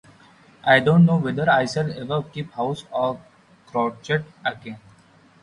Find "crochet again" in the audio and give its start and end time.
3.67-4.79